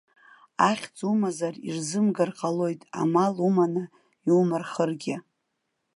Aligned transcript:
Ахьӡ 0.69 0.97
умазар 1.11 1.55
ирзымгар 1.67 2.29
ҟалоит, 2.39 2.81
амал 3.01 3.35
уманы 3.47 3.83
иумырхыргьы. 4.29 5.15